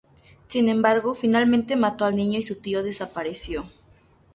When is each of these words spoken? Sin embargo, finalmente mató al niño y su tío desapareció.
Sin 0.47 0.67
embargo, 0.67 1.13
finalmente 1.13 1.75
mató 1.75 2.05
al 2.05 2.15
niño 2.15 2.39
y 2.39 2.43
su 2.43 2.55
tío 2.55 2.81
desapareció. 2.81 3.69